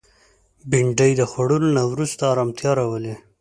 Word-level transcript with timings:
بېنډۍ 0.69 1.11
د 1.17 1.21
خوړلو 1.31 1.69
نه 1.77 1.83
وروسته 1.91 2.21
ارامتیا 2.33 2.71
راولي 2.79 3.15